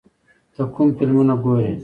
ته 0.53 0.63
کوم 0.73 0.87
فلمونه 0.97 1.35
ګورې؟ 1.43 1.71